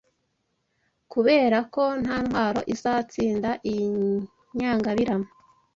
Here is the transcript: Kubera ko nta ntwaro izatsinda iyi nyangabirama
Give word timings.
Kubera 1.11 1.57
ko 1.73 1.83
nta 2.01 2.17
ntwaro 2.27 2.61
izatsinda 2.73 3.49
iyi 3.69 3.85
nyangabirama 4.57 5.29